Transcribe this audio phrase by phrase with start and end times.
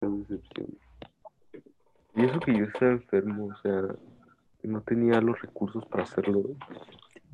[0.00, 0.78] Decepción.
[2.14, 3.82] Y eso que yo estaba enfermo, o sea,
[4.62, 6.42] no tenía los recursos para hacerlo.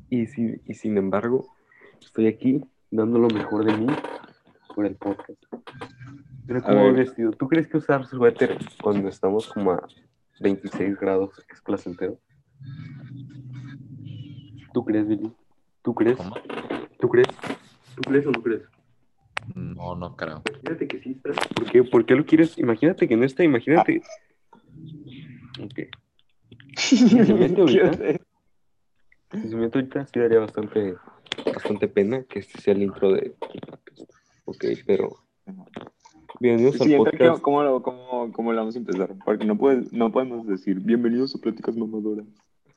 [0.09, 1.47] Y, si, y sin embargo,
[2.01, 3.87] estoy aquí dando lo mejor de mí
[4.75, 5.43] por el podcast.
[6.45, 9.87] Pero como vestido, ¿tú crees que usar suéter cuando estamos como a
[10.39, 12.19] 26 grados es placentero?
[14.73, 15.31] ¿Tú crees, Billy?
[15.81, 16.17] ¿Tú crees?
[16.99, 17.27] ¿Tú crees?
[17.95, 18.72] ¿Tú crees o no crees?
[19.55, 20.41] No, no creo.
[20.49, 21.15] Imagínate que sí.
[21.15, 21.83] ¿Por qué?
[21.83, 22.57] ¿Por qué lo quieres?
[22.57, 24.01] Imagínate que en esta, imagínate.
[25.61, 25.79] Ok.
[26.77, 27.93] Si se mete ahorita,
[29.31, 30.95] si se mete ahorita, sí daría bastante,
[31.45, 33.35] bastante pena que este sea el intro de.
[34.45, 35.17] Ok, pero.
[36.39, 37.41] Bienvenidos al Sí, entonces, podcast.
[37.43, 39.13] ¿cómo, lo- cómo, cómo lo vamos a empezar?
[39.23, 42.25] Porque no, puedes, no podemos decir bienvenidos a Pláticas Mamadoras.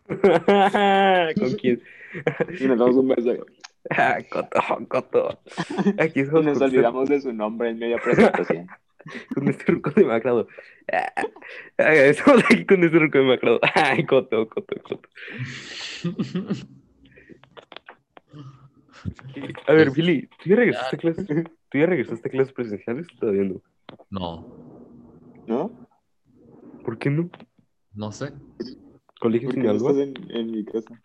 [1.40, 1.80] ¿Con quién?
[2.60, 3.32] Y nos damos un beso.
[3.90, 5.40] Ah, coto, coto.
[5.98, 8.66] Aquí Y estamos nos olvidamos de su nombre en media presentación.
[9.34, 10.48] con este ruco de macrado.
[10.92, 11.12] Ah,
[11.78, 13.60] ah, estamos aquí con este ruco de macrado.
[13.74, 15.08] Ay, coto, coto, coto.
[19.66, 21.26] A ver, Billy, ¿tú ya regresaste a clases?
[21.26, 23.06] ¿Tú ya regresaste a clases presenciales?
[23.18, 23.62] Todavía no.
[24.10, 24.66] No,
[25.46, 25.88] ¿No?
[26.84, 27.30] ¿Por qué no?
[27.94, 28.32] no sé.
[29.20, 31.00] ¿Colegio no estás en, en mi casa.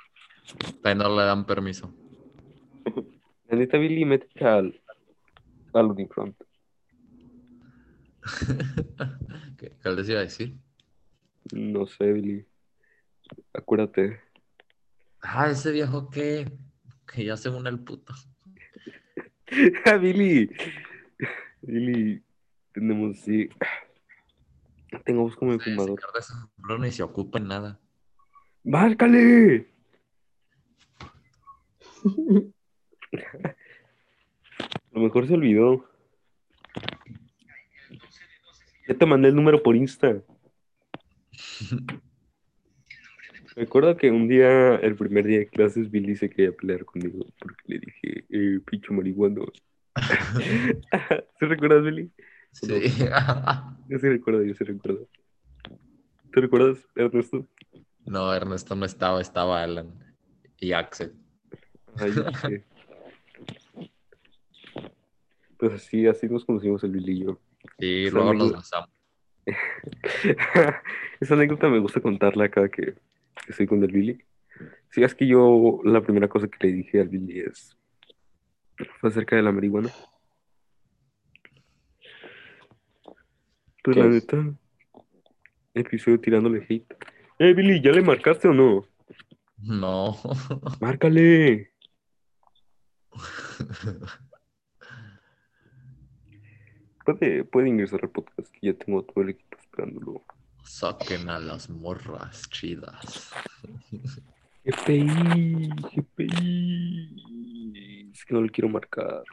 [0.83, 1.93] Ahí no le dan permiso.
[3.79, 4.81] Billy, métete al,
[5.73, 6.35] al Unifront.
[9.57, 10.55] ¿Qué, qué les iba a decir?
[11.53, 12.45] No sé, Billy.
[13.53, 14.19] Acuérdate.
[15.21, 16.51] Ah, ese viejo que,
[17.11, 18.13] que ya se une el puto.
[19.85, 20.49] Ah, Billy.
[21.61, 22.23] Billy,
[22.73, 23.49] tenemos sí.
[25.03, 25.99] Tengo voz como Se fumador.
[26.79, 27.77] ni se ocupa en nada.
[28.63, 29.67] ¡Márcale!
[34.59, 35.85] A lo mejor se olvidó.
[38.87, 40.21] Ya te mandé el número por Insta.
[43.55, 47.61] Recuerdo que un día, el primer día de clases, Billy se quería pelear conmigo porque
[47.65, 49.45] le dije, eh, pincho marihuano.
[51.39, 52.09] ¿Sí recuerdas, Billy?
[52.53, 52.67] Sí.
[53.89, 55.07] Yo sí recuerdo, yo sí recuerdo.
[56.31, 57.45] ¿Tú recuerdas, Ernesto?
[58.05, 59.93] No, Ernesto no estaba, estaba Alan
[60.57, 61.13] y Axel.
[61.97, 62.63] Ay, sé.
[65.61, 67.39] Pues así, así nos conocimos el Billy y yo.
[67.77, 68.89] Y Esa luego nos anécdota- besamos.
[71.19, 74.23] Esa anécdota me gusta contarla cada que, que estoy con el Billy.
[74.89, 77.77] Si es que yo la primera cosa que le dije al Billy es
[78.99, 79.89] fue acerca de la marihuana.
[83.83, 84.13] Pues ¿Qué la es?
[84.13, 84.53] neta,
[85.75, 86.93] episodio tirándole hate.
[87.39, 88.85] Eh, Billy, ¿ya le marcaste o no?
[89.57, 90.17] No.
[90.79, 91.71] Márcale.
[97.05, 100.23] Puede, puede ingresar al podcast, que ya tengo todo el equipo esperándolo.
[100.63, 103.31] Saquen a las morras chidas.
[104.63, 108.11] GPI, GPI.
[108.13, 109.23] Es que no le quiero marcar.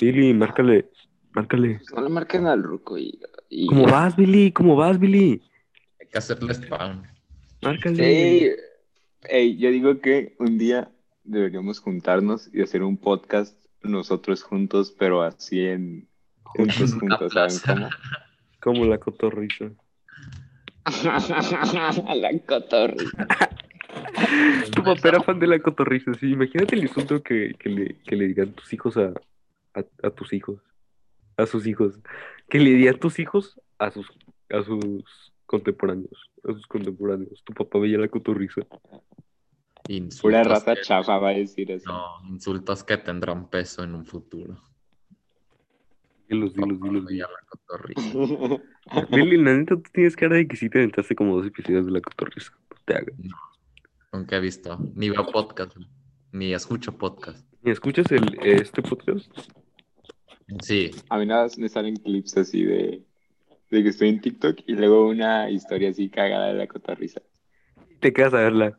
[0.00, 0.90] Billy, márcale,
[1.32, 1.80] márcale.
[1.94, 3.18] No le marquen al ruco y...
[3.48, 4.52] y- ¿Cómo vas, Billy?
[4.52, 5.42] ¿Cómo vas, Billy?
[6.00, 7.02] Hay que hacerle spam.
[7.62, 8.06] Márcale.
[8.06, 8.50] Ey,
[9.22, 10.90] ey, yo digo que un día
[11.24, 16.08] deberíamos juntarnos y hacer un podcast nosotros juntos, pero así en...
[17.32, 17.88] ¿saben cómo?
[18.60, 19.70] Como la cotorriza.
[22.14, 23.28] La cotorrisa.
[24.74, 26.32] Tu papá era fan de la cotorriza, sí.
[26.32, 29.12] Imagínate el insulto que, que le, que le digan tus hijos a,
[29.74, 30.58] a, a tus hijos.
[31.36, 31.98] A sus hijos.
[32.48, 34.06] Que le digan tus hijos a sus,
[34.50, 36.30] a sus contemporáneos.
[36.48, 37.42] A sus contemporáneos.
[37.44, 38.62] Tu papá veía la cotorriza.
[39.88, 41.90] Insultos Pura raza que- chafa va a decir eso.
[41.90, 44.60] No, insultos que tendrán peso en un futuro.
[46.30, 47.28] Dilos, dilos, dilos, dilos.
[47.28, 48.62] la cotorrisa.
[49.10, 51.90] Billy, la neta, tú tienes cara de que sí te aventaste como dos episodios de
[51.90, 52.52] la cotorriza.
[52.70, 53.16] No te hagas.
[54.12, 54.78] Nunca he visto.
[54.94, 55.76] Ni veo podcast.
[56.30, 57.44] Ni escucho podcast.
[57.64, 59.28] ¿Y ¿Escuchas el, este podcast?
[60.62, 60.92] Sí.
[61.08, 63.02] A mí nada más me salen clips así de,
[63.70, 67.22] de que estoy en TikTok y luego una historia así cagada de la cotorrisa.
[67.98, 68.78] Te quedas a verla.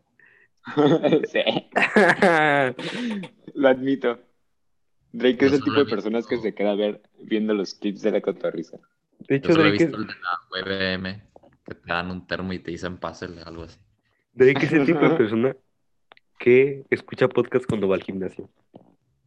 [1.30, 1.42] sí,
[3.56, 4.31] lo admito.
[5.14, 8.12] Drake es el tipo de personas que visto- se queda ver viendo los clips de
[8.12, 8.78] la cotorrisa.
[9.20, 11.24] De Yo hecho, solo he Drake es, visto el de la WBM,
[11.66, 13.80] que te dan un termo y te dicen pásele, algo así.
[14.34, 15.56] Drake es el tipo de persona
[16.40, 18.50] que escucha podcast cuando va al gimnasio.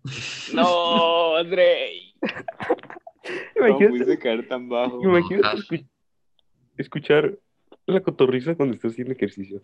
[0.54, 2.14] No, Drake.
[3.54, 5.02] ¿Cómo Imagínate, pudiste caer tan bajo?
[5.02, 5.86] imagínate
[6.76, 7.38] escuchar
[7.86, 9.62] la cotorriza cuando estás haciendo ejercicio.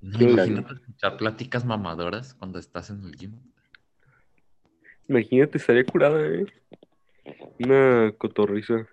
[0.00, 3.32] No, Yo- imagínate escuchar pláticas mamadoras cuando estás en el gym.
[5.08, 6.46] Imagínate, estaría curada, ¿eh?
[7.58, 8.86] Una cotorriza.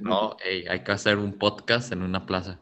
[0.00, 2.58] No, ey, hay que hacer un podcast en una plaza.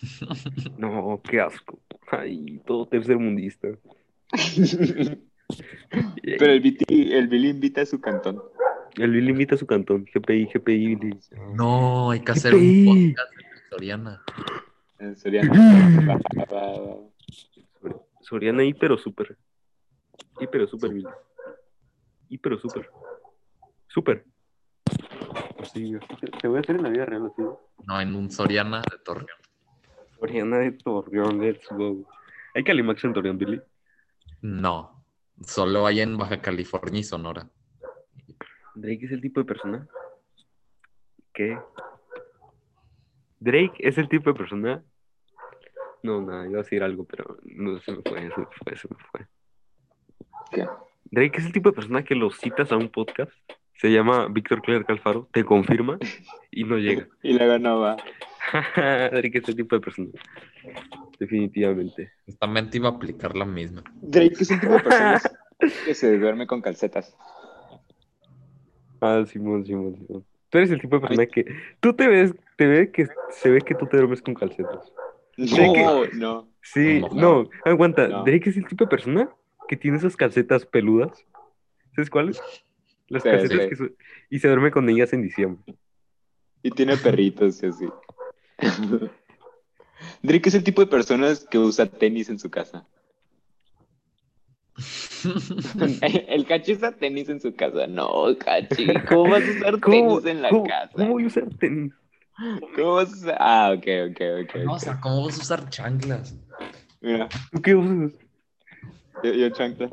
[0.78, 1.78] No, qué asco.
[2.10, 3.68] Ay, todo tercermundista.
[6.38, 8.42] Pero el Billy, el Billy invita a su cantón.
[8.96, 10.04] El Billy invita a su cantón.
[10.04, 11.18] GPI, GPI, Billy.
[11.54, 12.88] No, hay que hacer GPI.
[12.88, 14.22] un podcast en Soriana.
[14.98, 16.18] En Soriana.
[18.24, 19.36] Soriana hiper o super.
[20.40, 21.06] Hiper o super, Billy.
[22.28, 22.88] Hiper o super.
[23.88, 24.24] Super.
[25.72, 27.42] Sí, así te- te voy a hacer en la vida real, así.
[27.86, 29.28] No, en un Soriana de Torreón.
[30.18, 32.08] Soriana de Torreón, let's go.
[32.54, 33.60] ¿Hay Calimax en Torreón, Billy?
[34.42, 35.04] No,
[35.42, 37.48] solo hay en Baja California y Sonora.
[38.74, 39.86] Drake es el tipo de persona
[41.32, 41.58] que.
[43.40, 44.82] Drake es el tipo de persona.
[46.04, 48.88] No, nada, iba a decir algo, pero no se me fue, se me fue, se
[48.88, 49.26] me fue.
[50.52, 50.66] ¿Qué?
[51.04, 53.32] Drake es el tipo de persona que lo citas a un podcast,
[53.72, 55.98] se llama Víctor Clerc Alfaro, te confirma
[56.50, 57.08] y no llega.
[57.22, 57.96] Y luego no va.
[58.76, 60.10] Drake es el tipo de persona.
[61.18, 62.12] Definitivamente.
[62.26, 63.82] Justamente iba a aplicar la misma.
[64.02, 65.38] Drake es un tipo de personas
[65.86, 67.16] que se duerme con calcetas.
[69.00, 70.24] Ah, Simón, Simón, Simón.
[70.50, 71.46] Tú eres el tipo de persona que.
[71.80, 74.92] Tú te ves, te ve que se ve que tú te duermes con calcetas.
[75.36, 76.48] No, no.
[76.62, 77.08] Sí, No.
[77.42, 78.08] no, aguanta.
[78.08, 78.24] No.
[78.24, 79.28] Drake es el tipo de persona
[79.68, 81.24] que tiene esas calcetas peludas.
[81.94, 82.40] ¿Sabes cuáles?
[83.08, 83.68] Las Sí, calcetas sí.
[83.68, 83.94] que su-
[84.30, 85.74] y se duerme con ellas en diciembre.
[86.62, 87.86] Y tiene perritos y así.
[90.22, 92.86] Drake es el tipo de personas que usa tenis en su casa.
[96.28, 97.86] El Cachi usa tenis en su casa.
[97.86, 98.08] No,
[98.38, 100.90] Cachi, ¿cómo vas a usar ¿Cómo, tenis en la cómo- casa?
[100.94, 101.92] cómo voy a usar tenis?
[102.76, 103.36] ¿Cómo vas a usar?
[103.38, 104.64] Ah, ok, ok, ok.
[104.64, 106.34] No, o sea, ¿cómo vas a usar chanclas?
[107.00, 108.12] Mira, ¿Tú qué usas?
[109.22, 109.90] yo, yo chancla.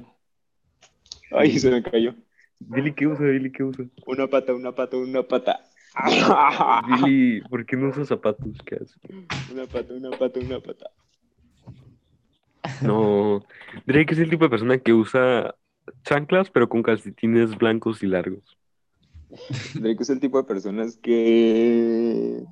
[1.32, 2.16] Ay, se me cayó.
[2.60, 3.26] Billy, ¿qué usa?
[3.26, 3.86] Billy, ¿qué usa?
[4.06, 5.60] Una pata, una pata, una pata.
[6.88, 8.56] Billy, ¿por qué no usas zapatos?
[8.66, 8.98] ¿Qué haces?
[9.52, 10.90] Una pata, una pata, una pata.
[12.82, 13.44] No,
[13.86, 15.56] Drake es el tipo de persona que usa
[16.04, 18.58] chanclas, pero con calcetines blancos y largos.
[19.76, 22.44] Drake es el tipo de personas que.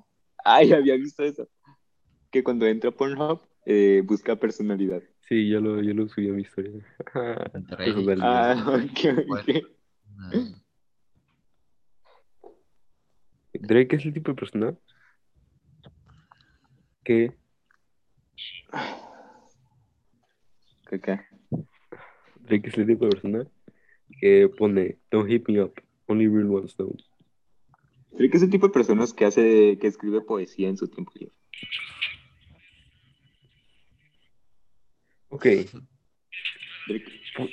[0.44, 1.48] Ay, había visto eso.
[2.31, 5.04] Que cuando entra a Pornhub eh, busca personalidad.
[5.28, 6.72] Sí, yo lo, yo lo subí a mi historia.
[8.22, 9.00] Ah, ok,
[9.30, 9.50] ok.
[13.54, 14.78] Drake es el tipo de persona
[17.04, 17.36] que
[20.90, 21.20] ¿Qué, qué?
[22.40, 23.48] Drake es el tipo de persona
[24.20, 25.74] que pone Don't hit me up,
[26.09, 26.95] only real ones know.
[28.11, 31.33] Drake es el tipo de personas que hace, que escribe poesía en su tiempo libre.
[35.29, 35.45] Ok,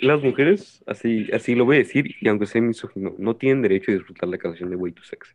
[0.01, 3.91] las mujeres, así, así lo voy a decir, y aunque sea misógino, no tienen derecho
[3.91, 5.35] a disfrutar la canción de Way Too Sexy.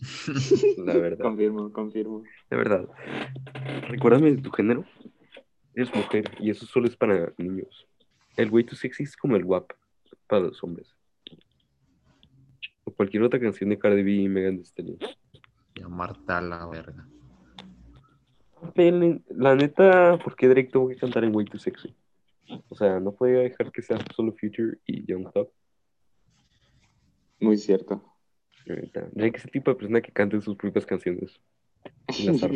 [0.84, 2.22] La verdad, Confirmo, confirmo.
[2.50, 2.88] la verdad.
[3.88, 4.84] Recuérdame de tu género.
[5.74, 7.88] Eres mujer, y eso solo es para niños.
[8.36, 9.72] El Way Too Sexy es como el WAP
[10.28, 10.94] para los hombres.
[12.98, 14.98] Cualquier otra canción de Cardi B y Megan Thee Stallion.
[15.76, 17.06] Llamarte a la verga.
[19.28, 21.94] La neta, ¿por qué Drake tuvo que cantar en Way Too Sexy?
[22.68, 25.48] O sea, no podía dejar que sea solo Future y Young Thug.
[27.38, 28.02] Muy cierto.
[28.66, 31.40] Drake es el tipo de persona que canta sus propias canciones.
[32.18, 32.40] Y las.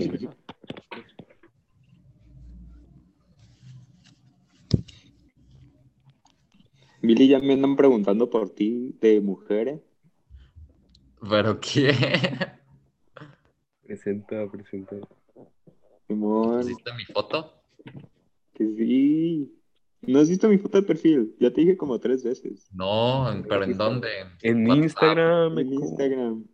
[7.00, 9.91] Billy, ya me andan preguntando por ti de mujeres.
[11.32, 11.94] ¿Pero qué?
[13.86, 14.96] presenta, presenta.
[16.06, 17.54] Simón, ¿Pusiste mi foto?
[18.52, 19.50] que sí.
[20.02, 21.34] ¿No has visto mi foto de perfil?
[21.40, 22.68] Ya te dije como tres veces.
[22.74, 24.08] No, ¿pero en dónde?
[24.42, 24.82] En WhatsApp.
[24.84, 25.58] Instagram.
[25.58, 25.72] En.
[25.72, 26.44] Instagram.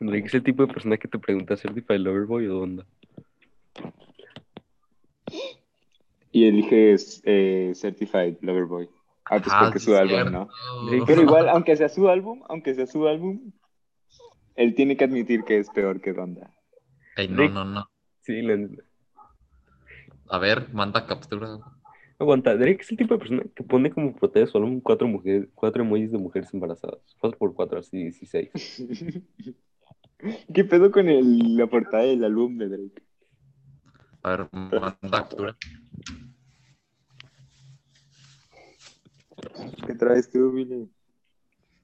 [0.00, 2.84] Drake es el tipo de persona que te pregunta Certified Loverboy o onda.
[6.32, 8.88] Y eliges eh, Certified Lover Boy.
[9.30, 10.32] Ah, pues Ah, porque es sí, su álbum.
[10.32, 10.48] ¿no?
[10.86, 13.52] Drake- Pero igual, aunque sea su álbum, aunque sea su álbum,
[14.54, 16.52] él tiene que admitir que es peor que Donda.
[17.16, 17.90] Ey, no, no, no.
[18.22, 18.40] Sí.
[20.30, 21.58] A ver, manda captura.
[22.18, 25.06] Aguanta, Drake es el tipo de persona que pone como protesta de su álbum cuatro
[25.06, 26.98] mujeres, cuatro emojis de mujeres embarazadas.
[27.20, 28.50] Cuatro por cuatro, así 16.
[30.52, 33.02] ¿Qué pedo con el- la portada del álbum de Drake?
[34.24, 35.56] A ver, manda captura.
[39.86, 40.88] ¿Qué traes tú, Billy?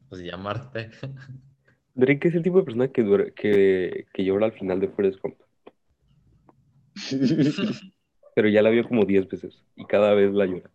[0.08, 0.90] Pues llamarte.
[1.94, 5.20] Drake es el tipo de persona que, duer- que, que llora al final de Forrest
[5.20, 5.36] Gump.
[8.34, 10.70] Pero ya la vio como 10 veces y cada vez la llora.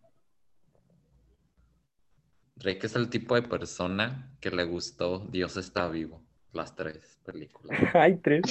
[2.56, 6.22] Drake es el tipo de persona que le gustó Dios está vivo,
[6.54, 7.78] las tres películas.
[7.94, 8.42] Hay tres.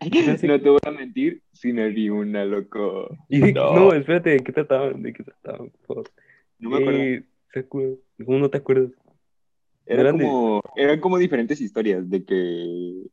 [0.00, 3.08] No te voy a mentir, si me vi una, loco.
[3.28, 3.74] Y No.
[3.74, 3.92] no.
[3.92, 5.02] espérate, ¿de qué trataban?
[5.02, 5.70] ¿De qué trataban?
[5.86, 6.10] Por.
[6.58, 7.00] No me acuerdo.
[7.00, 7.24] Eh.
[7.68, 8.90] ¿Cómo no te acuerdas?
[9.86, 13.04] Era eran como, eran como diferentes historias de que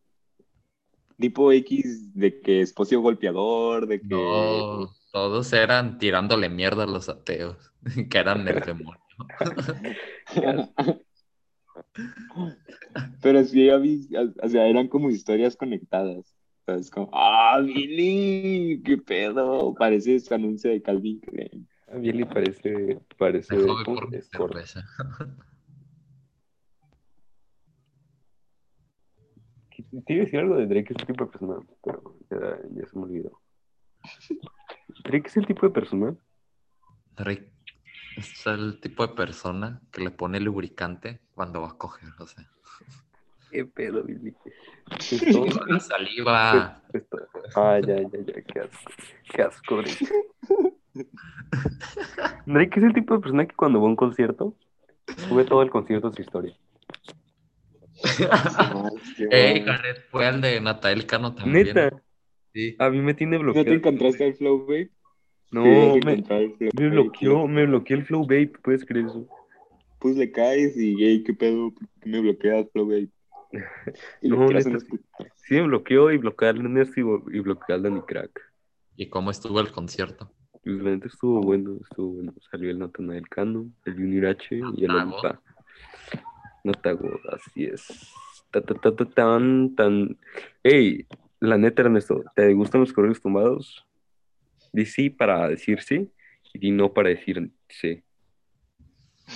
[1.20, 7.10] tipo X, de que esposo golpeador, de que No, todos eran tirándole mierda a los
[7.10, 7.72] ateos,
[8.10, 9.00] que eran el demonio.
[13.22, 16.36] Pero sí, o sea, eran como historias conectadas.
[16.76, 19.74] Es como, ah, Billy, qué pedo.
[19.74, 21.68] Parece ese anuncio de Calvin Klein.
[22.00, 23.84] Billy parece, parece de ¿cómo?
[23.84, 24.54] por mi Escort.
[24.54, 24.86] cerveza.
[30.06, 32.88] Te iba a decir algo de Drake, es el tipo de persona, pero ya, ya
[32.88, 33.42] se me olvidó.
[35.04, 36.16] Drake es el tipo de persona.
[37.18, 37.52] Drake
[38.18, 42.50] es el tipo de persona que le pone lubricante cuando va a coger, o sea,
[43.52, 44.34] ¿Qué pedo, Billy?
[45.00, 46.82] Esto- la saliva.
[46.94, 47.18] esto-
[47.56, 48.92] Ah, ya, ya, ya, qué asco.
[49.34, 50.08] Qué asco, Drake.
[52.46, 54.56] Drake es el tipo de persona que cuando va a un concierto,
[55.30, 56.56] sube todo el concierto a su historia.
[59.32, 61.68] Ey, Jared, fue el de Natael Cano también.
[61.68, 62.02] Neta,
[62.54, 62.76] Sí.
[62.80, 63.66] a mí me tiene ¿No bloqueado.
[63.66, 64.90] te encontraste al Flow Babe?
[65.52, 69.26] No, me, el Flow bloqueó, me bloqueó el Flow Babe, ¿puedes creer eso?
[70.00, 73.08] Pues le caes y, hey, qué pedo, ¿por qué me bloqueas, Flow Babe?
[74.22, 74.48] Y No,
[75.36, 78.40] Sí, me bloqueó y bloqueó al Nernest y, y bloqueó al Danny Crack.
[78.96, 80.32] ¿Y cómo estuvo el concierto?
[80.64, 82.34] Pues la neta estuvo bueno, estuvo bueno.
[82.50, 85.16] Salió el Natanael Cano, el Junior H y el Natago.
[85.16, 85.42] Olipa.
[86.64, 88.14] Natago, así es.
[88.52, 90.18] Ta, ta, ta, ta, tan, tan.
[90.64, 91.08] Ey,
[91.40, 93.86] la neta, Ernesto, ¿te gustan los correos tumbados?
[94.72, 96.12] Di sí para decir sí
[96.54, 98.04] y di no para decir sí.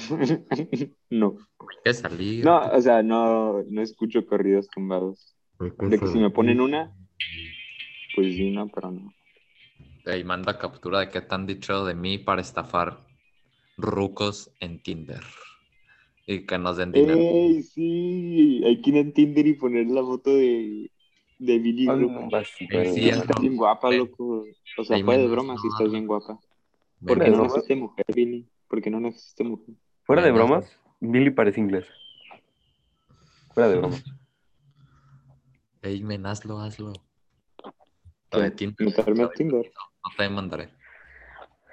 [1.10, 1.38] no.
[1.60, 2.46] Hay que salir.
[2.46, 5.36] No, o sea, no, no escucho corridos tumbados.
[5.60, 6.94] De que si me ponen una,
[8.16, 9.14] pues sí, no, pero no.
[10.06, 13.00] Ey, manda captura de qué te han dicho de mí para estafar
[13.78, 15.24] rucos en Tinder.
[16.28, 17.18] Y que nos den dinero.
[17.18, 18.64] ¡Ey, sí!
[18.66, 20.92] Hay que ir en Tinder y poner la foto de,
[21.40, 23.22] de Billy Sí, sí, ¿no?
[23.22, 24.00] Estás bien guapa, Ven.
[24.00, 24.46] loco.
[24.78, 26.40] O sea, fuera de broma, sí estás bien guapa.
[27.00, 28.48] Ven, ¿Por qué de no naciste mujer, Billy?
[28.68, 29.76] ¿Por qué no naciste mujer?
[30.06, 31.88] Fuera de bromas, Billy parece inglés.
[33.54, 34.04] Fuera de bromas.
[35.82, 36.94] Ey, men, hazlo, hazlo.
[38.32, 38.38] ¿Qué?
[38.38, 38.88] Lo de Tinder.
[38.88, 39.72] ¿Meterme a Tinder?
[40.04, 40.70] No te mandaré.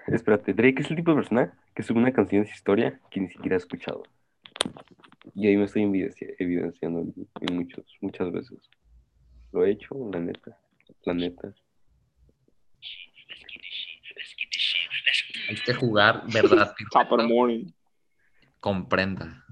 [0.07, 3.21] Espérate, Drake es el tipo de persona que sube una canción de su historia que
[3.21, 4.03] ni siquiera ha escuchado.
[5.35, 8.59] Y ahí me estoy evidenci- evidenciando en, en muchos, muchas veces.
[9.53, 10.59] Lo he hecho, la neta.
[11.05, 11.55] La neta.
[15.49, 16.75] Hay que jugar verdad.
[17.29, 17.67] Morning.
[18.63, 19.45] Comprenda.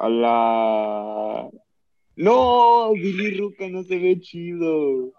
[0.00, 1.48] A la...
[2.16, 5.12] No, Billy Ruca no se ve chido.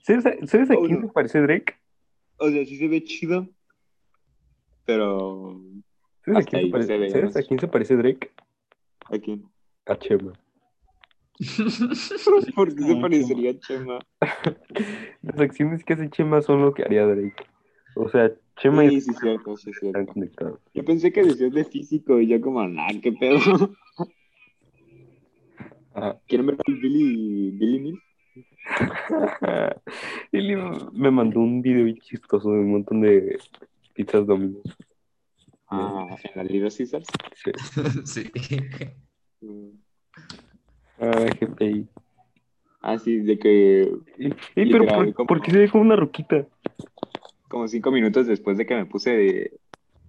[0.00, 1.06] ¿Sabes a, sabes a Oh, quién no.
[1.08, 1.74] se parece Drake?
[2.38, 3.46] O sea, sí se ve chido,
[4.86, 5.60] pero...
[6.24, 8.30] ¿Sabes, a Hasta quién, se parece, ¿sabes a quién se parece Drake?
[9.10, 9.44] ¿A quién?
[9.84, 10.32] A Chema.
[12.54, 13.98] ¿Por qué se Ay, parecería a Chema?
[15.22, 17.44] Las acciones que hace Chema son lo que haría Drake.
[17.96, 20.14] O sea, Sí, sí, cierto, sí, cierto.
[20.74, 23.38] Yo pensé que decías de físico y yo como, nah, qué pedo.
[25.94, 26.18] Ajá.
[26.26, 27.98] ¿Quieren ver al Billy, Billy Mill?
[30.32, 30.56] Lili
[30.92, 33.38] me mandó un video chistoso de un montón de
[33.94, 34.62] pizzas Domino's.
[35.68, 37.06] Ah, en la Little Caesars.
[37.34, 37.50] Sí.
[38.04, 38.30] sí.
[40.98, 41.86] Ah, GPI.
[42.80, 43.92] Ah, sí, de que
[44.56, 46.46] Ey, pero ¿por, como- por qué se como una roquita?
[47.52, 49.60] Como cinco minutos después de que me puse de-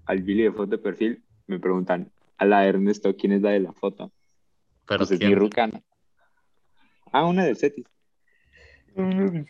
[0.05, 3.59] al Billy de foto de perfil, me preguntan, a la Ernesto, ¿quién es la de
[3.59, 4.11] la foto?
[4.87, 5.81] Pero Pues es mi rucana.
[7.11, 7.85] Ah, una del Cetis.
[8.95, 9.45] Dime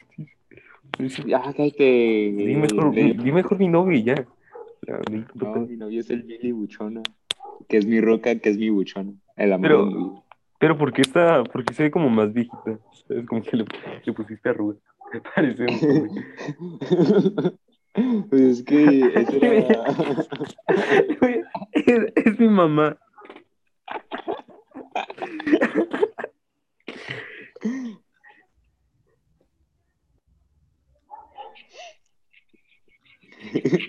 [1.36, 2.32] Ah, cállate.
[2.58, 4.16] mejor, Le- di mejor mi novio y ya.
[4.88, 5.00] Ya,
[5.36, 7.02] no mi novio es el Billy Buchona.
[7.70, 9.14] Que es mi roca, que es mi buchona.
[9.38, 10.12] El amor Pero- mi.
[10.60, 12.80] Pero ¿por qué está, por qué se ve como más viejita?
[13.10, 13.66] Es como que le,
[14.06, 14.78] le pusiste arruga.
[15.14, 16.10] Me parece un
[17.94, 18.84] Pues es que
[19.42, 19.86] era...
[21.74, 22.98] es, es mi mamá.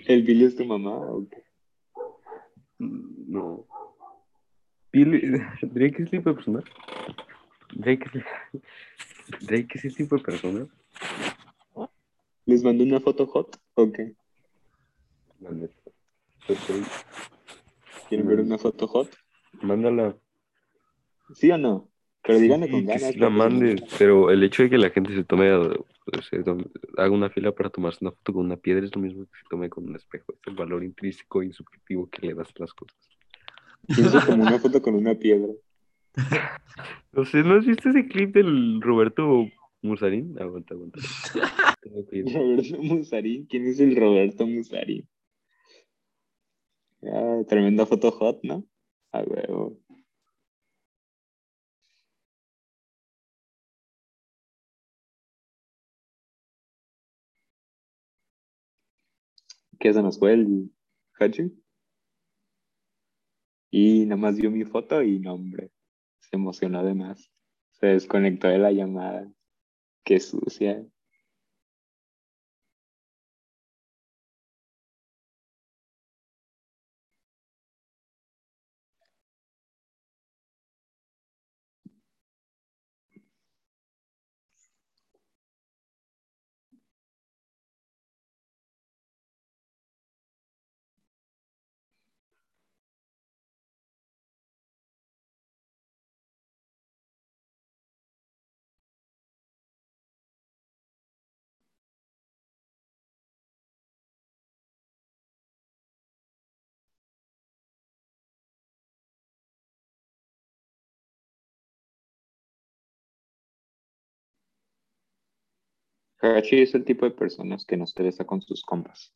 [0.07, 0.91] ¿El Billy es tu mamá?
[0.91, 1.43] o qué?
[2.79, 3.65] No.
[4.91, 6.63] Billy- Drake es el tipo de persona.
[7.73, 8.23] Drake es,
[9.47, 10.67] Drake es el tipo de persona.
[12.45, 13.57] ¿Les mandó una foto hot?
[13.75, 13.99] Ok.
[18.09, 19.09] ¿Quieren ver una foto hot?
[19.61, 20.15] Mándala.
[21.33, 21.89] ¿Sí o no?
[22.23, 23.15] Pero Sí, con que ganas.
[23.17, 25.51] la mandes, pero el hecho de que la gente se tome,
[26.05, 26.65] pues, se tome-
[26.97, 29.47] haga una fila para tomarse una foto con una piedra es lo mismo que se
[29.49, 30.33] tome con un espejo.
[30.33, 32.97] Es el valor intrínseco y subjetivo que le das a las cosas.
[33.87, 35.51] Pienso como una foto con una piedra.
[37.13, 39.47] No sé, ¿no has visto ese clip del Roberto
[39.85, 40.35] Musarín?
[40.39, 40.99] Aguanta, aguanta.
[41.81, 43.45] Roberto Musarín.
[43.45, 45.07] ¿Quién es el Roberto Musarín?
[47.03, 48.65] Ah, tremenda foto hot, ¿no?
[49.11, 49.79] A huevo.
[59.79, 60.71] ¿Qué se nos fue el
[61.19, 61.51] Hachi?
[63.71, 65.71] Y nada más vio mi foto y no, hombre,
[66.19, 67.29] se emocionó de más.
[67.73, 69.29] Se desconectó de la llamada.
[70.05, 70.85] Qué sucia.
[116.33, 119.13] Hachi es el tipo de personas que no se besa con sus compas.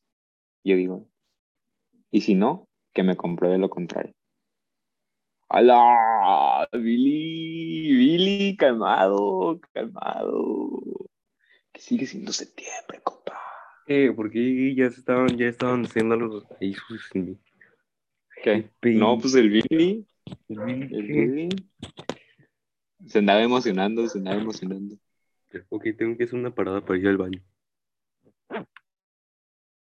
[0.63, 1.07] Yo digo.
[2.11, 4.13] Y si no, que me compruebe lo contrario.
[5.49, 6.67] ¡Hala!
[6.73, 10.81] Billy, Billy, calmado, calmado.
[11.71, 13.39] Que sigue siendo septiembre, compa.
[13.87, 17.09] Eh, porque ya estaban, ya estaban haciendo los ahí sus
[18.43, 18.69] ¿Qué?
[18.83, 20.05] No, pues el Billy,
[20.47, 21.07] el Billy, el.
[21.07, 21.49] Billy.
[23.07, 24.97] Se andaba emocionando, se andaba emocionando.
[25.69, 27.41] Ok, tengo que hacer una parada para ir al baño.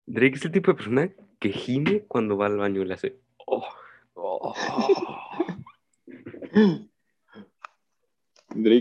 [0.06, 3.20] Drake es el tipo de persona que gime cuando va al baño y le hace.
[3.46, 3.66] Oh,
[4.14, 4.54] oh".
[8.50, 8.68] Drake